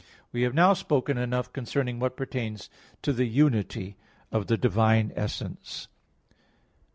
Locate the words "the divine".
4.47-5.13